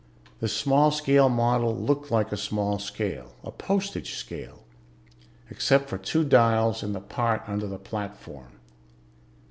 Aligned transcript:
The 0.39 0.47
small 0.47 0.89
scale 0.89 1.29
model 1.29 1.77
looked 1.77 2.09
like 2.09 2.31
a 2.31 2.35
small 2.35 2.79
scale 2.79 3.35
a 3.43 3.51
postage 3.51 4.15
scale 4.15 4.63
except 5.51 5.89
for 5.89 5.99
two 5.99 6.23
dials 6.23 6.81
in 6.81 6.93
the 6.93 6.99
part 7.01 7.43
under 7.45 7.67
the 7.67 7.77
platform. 7.77 8.53